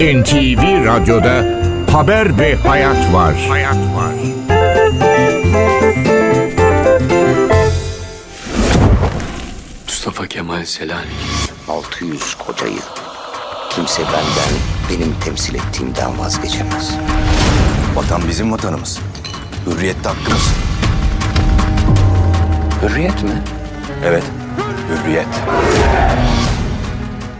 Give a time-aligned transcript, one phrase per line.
[0.00, 1.44] NTV Radyo'da
[1.92, 3.34] Haber ve Hayat var.
[3.48, 4.14] Hayat var.
[9.86, 11.08] Mustafa Kemal Selanik.
[11.68, 12.80] 600 koca yıl.
[13.70, 14.54] Kimse benden,
[14.90, 16.94] benim temsil ettiğimden vazgeçemez.
[17.94, 18.98] Vatan bizim vatanımız.
[19.66, 20.54] Hürriyet de hakkımız.
[22.82, 23.42] Hürriyet mi?
[24.04, 24.24] Evet,
[24.88, 25.28] hürriyet.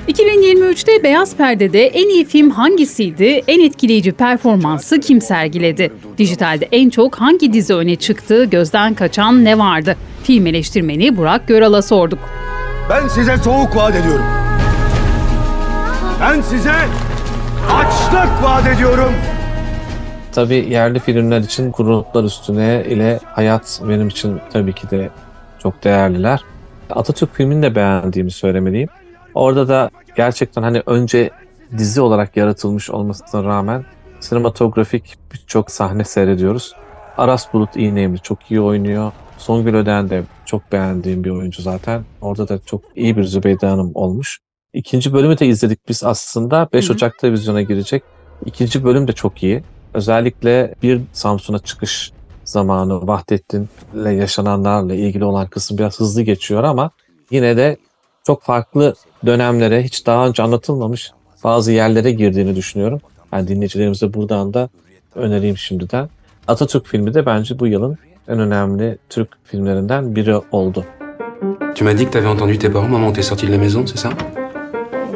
[0.09, 5.93] 2023'te Beyaz Perde'de en iyi film hangisiydi, en etkileyici performansı kim sergiledi?
[6.19, 9.97] Dijitalde en çok hangi dizi öne çıktı, gözden kaçan ne vardı?
[10.23, 12.19] Film eleştirmeni Burak Göral'a sorduk.
[12.91, 14.25] Ben size soğuk vaat ediyorum.
[16.21, 16.75] Ben size
[17.73, 19.13] açlık vaat ediyorum.
[20.33, 25.11] Tabii yerli filmler için Kuruluklar Üstüne ile Hayat benim için tabii ki de
[25.63, 26.41] çok değerliler.
[26.91, 28.89] Atatürk filmini de beğendiğimi söylemeliyim.
[29.39, 31.31] Orada da gerçekten hani önce
[31.79, 33.85] dizi olarak yaratılmış olmasına rağmen
[34.21, 36.75] sinematografik birçok sahne seyrediyoruz.
[37.17, 39.13] Aras Bulut İğnemli çok iyi oynuyor.
[39.39, 42.05] Songül Öden de çok beğendiğim bir oyuncu zaten.
[42.21, 44.39] Orada da çok iyi bir Zübeyde Hanım olmuş.
[44.73, 46.69] İkinci bölümü de izledik biz aslında.
[46.73, 46.95] 5 Hı hı.
[46.95, 48.03] Ocak'ta vizyona girecek.
[48.47, 49.63] İkinci bölüm de çok iyi.
[49.95, 52.13] Özellikle bir Samsun'a çıkış
[52.45, 56.91] zamanı Vahdettin'le yaşananlarla ilgili olan kısım biraz hızlı geçiyor ama
[57.31, 57.77] yine de
[58.29, 58.95] çok farklı
[59.27, 61.13] dönemlere hiç daha önce anlatılmamış
[61.45, 63.01] bazı yerlere girdiğini düşünüyorum.
[63.33, 64.69] Yani dinleyicilerimize buradan da
[65.15, 66.09] önereyim şimdiden.
[66.49, 70.85] Atatürk filmi de bence bu yılın en önemli Türk filmlerinden biri oldu.
[71.75, 73.99] Tu m'as dit que t'avais entendu tes parents maman t'es sorti de la maison, c'est
[73.99, 74.38] ça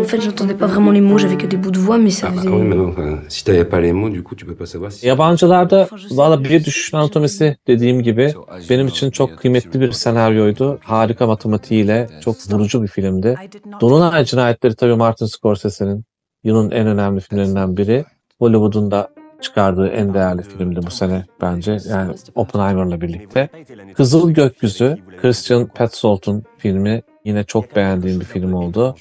[0.01, 2.29] En fait, j'entendais pas vraiment les mots, j'avais que des bouts de voix, mais ça
[2.31, 2.49] ah, faisait.
[2.49, 2.95] ah oui, mais non,
[3.29, 5.07] si t'avais pas les mots, du coup, tu peux pas savoir si...
[5.07, 8.35] Yabancılarda valla bir düşüş anatomisi dediğim gibi
[8.71, 10.79] benim için çok kıymetli bir senaryoydu.
[10.83, 13.35] Harika matematiğiyle çok vurucu bir filmdi.
[13.81, 16.05] Dolunay Cinayetleri tabii Martin Scorsese'nin
[16.45, 18.05] yılın en önemli filmlerinden biri.
[18.39, 19.09] Hollywood'un da
[19.41, 21.79] çıkardığı en değerli filmdi bu sene bence.
[21.89, 23.49] Yani Oppenheimer'la birlikte.
[23.97, 28.95] Kızıl Gökyüzü, Christian Petzold'un filmi yine çok beğendiğim bir film oldu.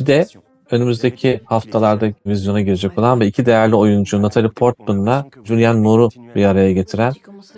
[0.00, 0.26] Bir de
[0.70, 6.72] önümüzdeki haftalarda vizyona girecek olan ve iki değerli oyuncu Natalie Portman'la Julianne Moore'u bir araya
[6.72, 7.12] getiren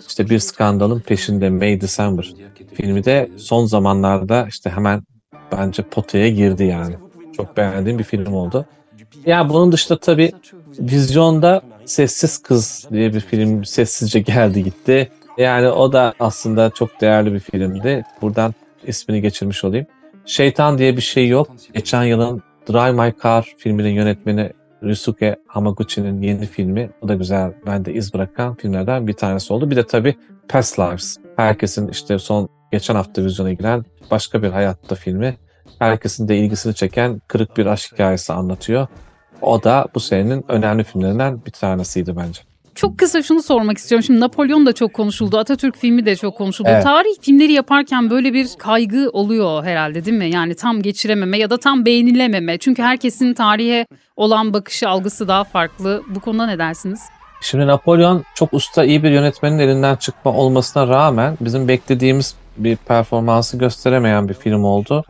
[0.07, 2.33] işte bir skandalın peşinde May December
[2.73, 5.03] filmi de son zamanlarda işte hemen
[5.51, 6.95] bence potaya girdi yani.
[7.37, 8.65] Çok beğendiğim bir film oldu.
[9.25, 10.31] Ya bunun dışında tabii
[10.79, 15.11] vizyonda Sessiz Kız diye bir film sessizce geldi gitti.
[15.37, 18.03] Yani o da aslında çok değerli bir filmdi.
[18.21, 18.53] Buradan
[18.83, 19.85] ismini geçirmiş olayım.
[20.25, 21.47] Şeytan diye bir şey yok.
[21.73, 24.53] Geçen yılın Drive My Car filminin yönetmeni
[24.83, 26.89] Ryusuke Hamaguchi'nin yeni filmi.
[27.01, 27.53] O da güzel.
[27.65, 29.71] Bende iz bırakan filmlerden bir tanesi oldu.
[29.71, 30.15] Bir de tabii
[30.49, 31.17] Past Lives.
[31.35, 35.37] Herkesin işte son geçen hafta vizyona giren başka bir hayatta filmi.
[35.79, 38.87] Herkesin de ilgisini çeken kırık bir aşk hikayesi anlatıyor.
[39.41, 42.41] O da bu senenin önemli filmlerinden bir tanesiydi bence.
[42.79, 44.03] Çok kısa şunu sormak istiyorum.
[44.03, 45.37] Şimdi Napolyon da çok konuşuldu.
[45.37, 46.69] Atatürk filmi de çok konuşuldu.
[46.71, 46.83] Evet.
[46.83, 50.29] Tarih filmleri yaparken böyle bir kaygı oluyor herhalde değil mi?
[50.29, 52.57] Yani tam geçirememe ya da tam beğenilememe.
[52.57, 53.85] Çünkü herkesin tarihe
[54.15, 56.03] olan bakışı, algısı daha farklı.
[56.07, 56.99] Bu konuda ne dersiniz?
[57.41, 63.57] Şimdi Napolyon çok usta iyi bir yönetmenin elinden çıkma olmasına rağmen bizim beklediğimiz bir performansı
[63.57, 65.03] gösteremeyen bir film oldu.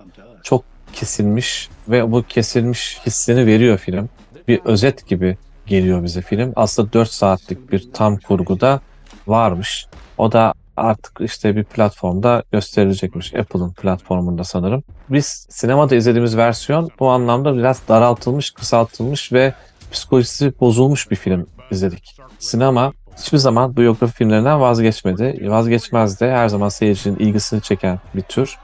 [0.44, 0.64] Çok
[0.94, 4.10] kesilmiş ve bu kesilmiş hissini veriyor film.
[4.48, 5.38] Bir özet gibi
[5.70, 6.54] geliyor bize film.
[6.56, 8.80] Aslında 4 saatlik bir tam kurguda
[9.28, 9.88] varmış.
[10.18, 13.36] O da artık işte bir platformda gösterilecekmiş.
[13.36, 14.84] Apple'ın platformunda sanırım.
[15.10, 19.54] Biz sinemada izlediğimiz versiyon bu anlamda biraz daraltılmış, kısaltılmış ve
[19.92, 22.18] psikolojisi bozulmuş bir film izledik.
[22.40, 25.50] Sinema hiçbir zaman biyografi filmlerinden vazgeçmedi.
[25.50, 28.58] Vazgeçmez de her zaman seyircinin ilgisini çeken bir tür.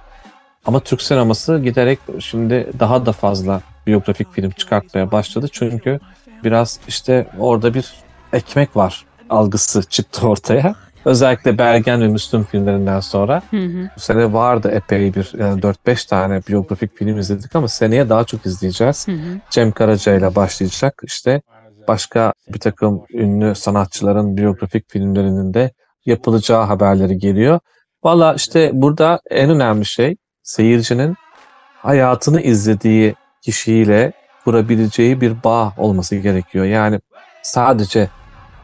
[0.65, 5.47] Ama Türk sineması giderek şimdi daha da fazla biyografik film çıkartmaya başladı.
[5.51, 5.99] Çünkü
[6.45, 7.93] biraz işte orada bir
[8.33, 10.75] ekmek var algısı çıktı ortaya.
[11.05, 13.41] Özellikle Bergen ve Müslüm filmlerinden sonra.
[13.51, 13.89] Hı hı.
[13.95, 18.45] Bu sene vardı epey bir yani 4-5 tane biyografik film izledik ama seneye daha çok
[18.45, 19.07] izleyeceğiz.
[19.07, 19.39] Hı hı.
[19.49, 21.01] Cem Karaca ile başlayacak.
[21.03, 21.41] İşte
[21.87, 25.71] başka bir takım ünlü sanatçıların biyografik filmlerinin de
[26.05, 27.59] yapılacağı haberleri geliyor.
[28.03, 31.15] Valla işte burada en önemli şey seyircinin
[31.81, 34.11] hayatını izlediği kişiyle
[34.45, 36.65] kurabileceği bir bağ olması gerekiyor.
[36.65, 36.99] Yani
[37.43, 38.09] sadece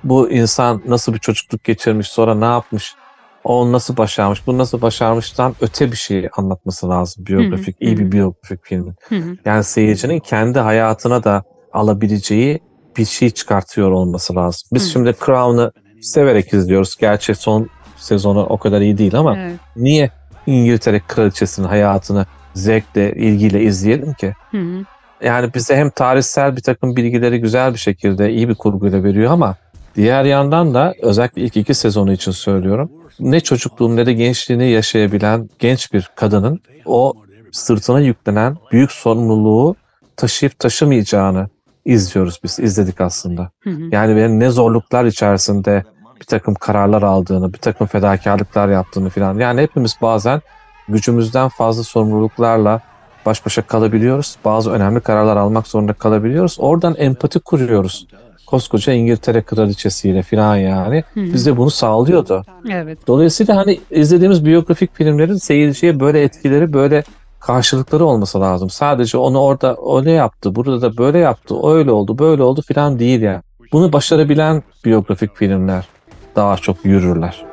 [0.04, 2.96] bu insan nasıl bir çocukluk geçirmiş, sonra ne yapmış,
[3.44, 7.98] o nasıl başarmış, bu nasıl başarmıştan öte bir şey anlatması lazım biyografik, Hı hı, iyi
[7.98, 8.96] bir biyografik filmin.
[9.10, 9.38] Hı hı.
[9.46, 11.44] Yani seyircinin kendi hayatına da
[11.74, 12.60] alabileceği
[12.98, 14.70] bir şey çıkartıyor olması lazım.
[14.74, 14.90] Biz Hı.
[14.90, 16.98] şimdi Crown'ı severek izliyoruz.
[16.98, 19.60] Gerçi son sezonu o kadar iyi değil ama Evet.
[19.76, 20.12] niye
[20.46, 24.34] İngiltere kraliçesinin hayatını zevkle, ilgiyle izleyelim ki?
[24.52, 24.86] Hı hı.
[25.24, 29.56] Yani bize hem tarihsel bir takım bilgileri güzel bir şekilde iyi bir kurguyla veriyor ama
[29.96, 32.92] diğer yandan da özellikle ilk iki sezonu için söylüyorum.
[33.20, 37.14] Ne çocukluğunu ne de gençliğini yaşayabilen genç bir kadının o
[37.52, 39.76] sırtına yüklenen büyük sorumluluğu
[40.18, 41.50] taşıyıp taşımayacağını
[41.86, 43.50] izliyoruz biz, izledik aslında.
[43.64, 43.82] Hı hı.
[43.92, 45.84] Yani benim ne zorluklar içerisinde
[46.20, 49.40] bir takım kararlar aldığını, bir takım fedakarlıklar yaptığını falan.
[49.40, 50.42] Yani hepimiz bazen
[50.90, 52.82] gücümüzden fazla sorumluluklarla
[53.26, 54.36] baş başa kalabiliyoruz.
[54.46, 56.58] Bazı önemli kararlar almak zorunda kalabiliyoruz.
[56.60, 58.08] Oradan empati kuruyoruz.
[58.48, 61.04] Koskoca İngiltere kraliçesiyle falan yani.
[61.16, 62.46] Bize bunu sağlıyordu.
[62.72, 63.08] Evet.
[63.08, 67.04] Dolayısıyla hani izlediğimiz biyografik filmlerin seyirciye böyle etkileri, böyle
[67.40, 68.70] karşılıkları olması lazım.
[68.70, 73.22] Sadece onu orada öyle yaptı, burada da böyle yaptı, öyle oldu, böyle oldu falan değil
[73.22, 73.42] yani.
[73.72, 75.88] Bunu başarabilen biyografik filmler
[76.36, 77.46] daha çok yürürler.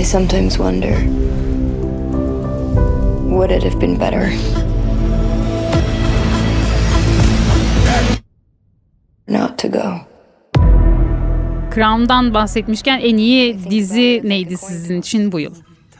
[0.00, 0.94] I sometimes wonder
[3.28, 4.30] would it have been better
[9.28, 10.00] not to go?
[11.74, 15.54] Crown'dan bahsetmişken en iyi dizi neydi sizin için bu yıl?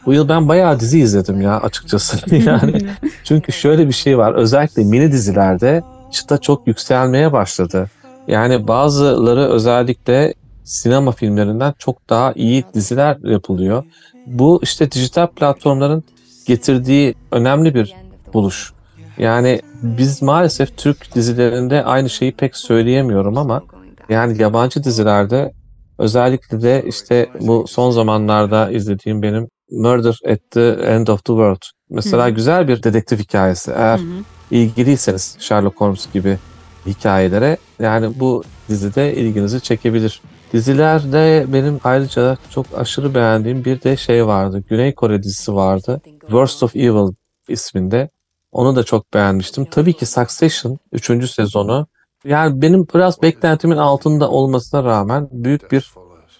[0.06, 2.36] Bu yıl ben bayağı dizi izledim ya açıkçası.
[2.46, 2.86] yani
[3.25, 4.34] çünkü şöyle bir şey var.
[4.34, 7.90] Özellikle mini dizilerde çıta çok yükselmeye başladı.
[8.28, 10.34] Yani bazıları özellikle
[10.64, 13.84] sinema filmlerinden çok daha iyi diziler yapılıyor.
[14.26, 16.04] Bu işte dijital platformların
[16.49, 17.95] getirdiği önemli bir
[18.35, 18.73] buluş.
[19.19, 23.62] Yani biz maalesef Türk dizilerinde aynı şeyi pek söyleyemiyorum ama
[24.09, 25.53] yani yabancı dizilerde
[25.99, 31.62] özellikle de işte bu son zamanlarda izlediğim benim Murder at the End of the World.
[31.91, 32.31] Mesela Hı.
[32.31, 33.71] güzel bir dedektif hikayesi.
[33.71, 34.25] Eğer Hı hı.
[34.50, 36.39] ilgiliyseniz Sherlock Holmes gibi
[36.87, 40.23] hikayelere yani bu dizide ilginizi çekebilir.
[40.53, 44.65] Dizilerde benim ayrıca çok aşırı beğendiğim bir de şey vardı.
[44.69, 46.00] Güney Kore dizisi vardı.
[46.28, 47.12] Worst of Evil
[47.48, 48.10] isminde.
[48.52, 49.64] Onu da çok beğenmiştim.
[49.64, 51.30] Tabii ki Succession 3.
[51.30, 51.86] sezonu.
[52.25, 55.92] Yani benim biraz beklentimin altında olmasına rağmen büyük bir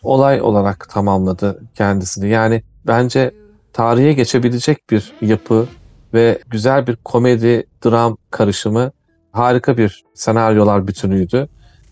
[0.03, 2.29] olay olarak tamamladı kendisini.
[2.29, 3.35] Yani bence
[3.73, 5.69] tarihe geçebilecek bir yapı
[6.15, 8.93] ve güzel bir komedi dram karışımı
[9.33, 11.49] harika bir senaryolar bütünüydü.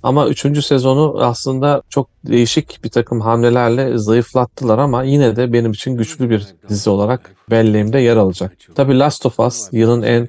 [0.07, 5.97] Ama üçüncü sezonu aslında çok değişik bir takım hamlelerle zayıflattılar ama yine de benim için
[5.97, 8.53] güçlü bir dizi olarak belleğimde yer alacak.
[8.75, 10.29] Tabii Last of Us yılın en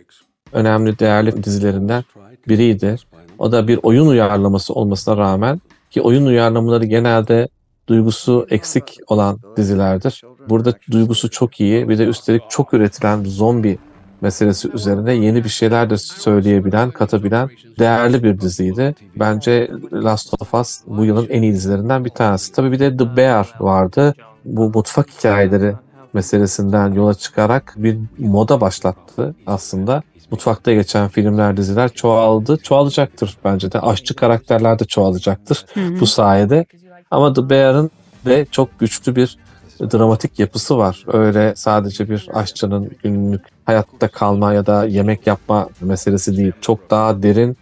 [0.54, 2.04] önemli değerli dizilerinden
[2.48, 2.96] biriydi.
[3.40, 7.48] O da bir oyun uyarlaması olmasına rağmen ki oyun uyarlamaları genelde
[7.88, 10.22] duygusu eksik olan dizilerdir.
[10.50, 11.90] Burada duygusu çok iyi.
[11.90, 13.78] Bir de üstelik çok üretilen zombi
[14.22, 17.50] meselesi üzerine yeni bir şeyler de söyleyebilen, katabilen
[17.80, 18.96] değerli bir diziydi.
[19.16, 22.52] Bence Last of Us bu yılın en iyi dizilerinden bir tanesi.
[22.52, 24.16] Tabii bir de The Bear vardı.
[24.46, 25.74] Bu mutfak hikayeleri
[26.14, 30.04] meselesinden yola çıkarak bir moda başlattı aslında.
[30.32, 32.58] Mutfakta geçen filmler, diziler çoğaldı.
[32.58, 33.80] Çoğalacaktır bence de.
[33.80, 35.66] Aşçı karakterler de çoğalacaktır
[36.00, 36.66] bu sayede.
[37.12, 37.92] Ama The Bear'ın
[38.26, 39.38] de çok güçlü bir
[39.80, 41.04] dramatik yapısı var.
[41.08, 46.52] Öyle sadece bir aşçının günlük hayatta kalma ya da yemek yapma meselesi değil.
[46.62, 47.58] Çok daha derin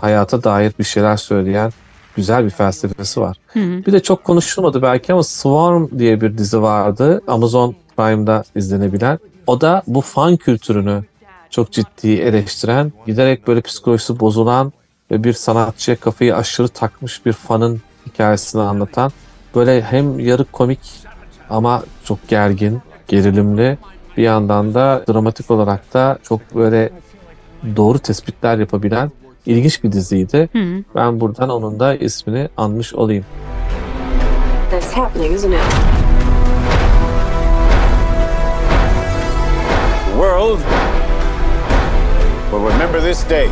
[0.00, 1.72] hayata dair bir şeyler söyleyen
[2.16, 3.36] güzel bir felsefesi var.
[3.46, 3.86] Hı hı.
[3.86, 7.22] Bir de çok konuşulmadı belki ama Swarm diye bir dizi vardı.
[7.26, 9.18] Amazon Prime'da izlenebilen.
[9.46, 11.04] O da bu fan kültürünü
[11.50, 14.72] çok ciddi eleştiren, giderek böyle psikolojisi bozulan
[15.10, 19.12] ve bir sanatçıya kafayı aşırı takmış bir fanın hikayesini anlatan
[19.54, 20.80] böyle hem yarı komik
[21.50, 23.78] ama çok gergin, gerilimli
[24.16, 26.90] bir yandan da dramatik olarak da çok böyle
[27.76, 29.10] doğru tespitler yapabilen
[29.46, 30.48] ilginç bir diziydi.
[30.52, 30.84] Hı.
[30.94, 33.24] Ben buradan onun da ismini anmış olayım.
[34.70, 35.60] That's happening, isn't it?
[40.06, 40.58] The world
[42.50, 43.48] will remember this day.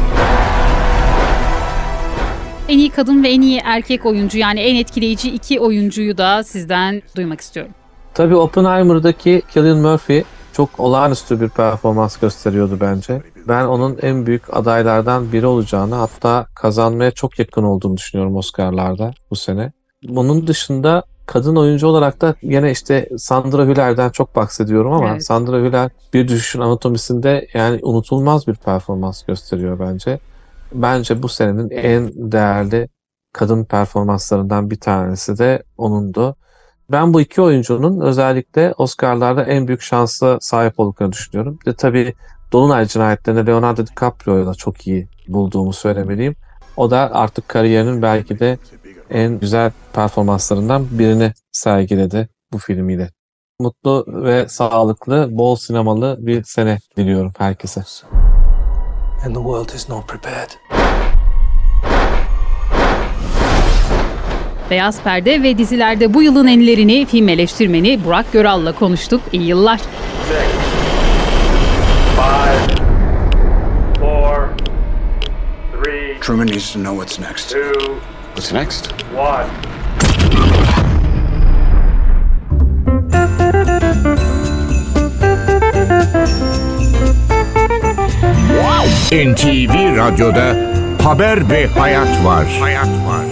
[2.69, 7.03] En iyi kadın ve en iyi erkek oyuncu yani en etkileyici iki oyuncuyu da sizden
[7.17, 7.73] duymak istiyorum.
[8.19, 13.23] Tabii Oppenheimer'daki Cillian Murphy çok olağanüstü bir performans gösteriyordu bence.
[13.49, 19.37] Ben onun en büyük adaylardan biri olacağını hatta kazanmaya çok yakın olduğunu düşünüyorum Oscar'larda bu
[19.37, 19.73] sene.
[20.03, 25.25] Bunun dışında kadın oyuncu olarak da yine işte Sandra Hüller'den çok bahsediyorum ama Evet.
[25.25, 30.19] Sandra Hüller bir düşüşün anatomisinde yani unutulmaz bir performans gösteriyor bence.
[30.73, 32.89] Bence bu senenin en değerli
[33.33, 36.37] kadın performanslarından bir tanesi de onundu.
[36.93, 41.59] Ben bu iki oyuncunun özellikle Oscar'larda en büyük şansa sahip olduklarını düşünüyorum.
[41.67, 42.15] De tabii
[42.53, 46.37] Dolunay cinayetlerinde Leonardo DiCaprio'yu da çok iyi bulduğumu söylemeliyim.
[46.77, 48.59] O da artık kariyerinin belki de
[49.11, 53.11] en güzel performanslarından birini sergiledi bu filmiyle.
[53.61, 57.81] Mutlu ve sağlıklı, bol sinemalı bir sene diliyorum herkese.
[59.27, 60.51] And the world is not prepared.
[64.71, 69.21] Beyaz Perde ve dizilerde bu yılın enlerini film eleştirmeni Burak Göral'la konuştuk.
[69.33, 69.81] İyi yıllar.
[72.17, 72.77] Five,
[74.01, 74.49] four,
[75.73, 77.51] three, Truman needs to know what's next.
[77.51, 77.95] two,
[78.35, 78.89] What's next?
[79.17, 79.47] one.
[89.13, 90.57] NTV Radyo'da
[91.05, 92.47] Haber ve Hayat var.
[92.61, 93.25] Hayat var.